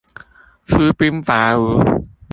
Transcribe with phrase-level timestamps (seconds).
[0.65, 1.79] 出兵伐吳